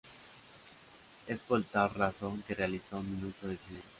[1.27, 3.89] Es por tal razón que se realizó un minuto de silencio.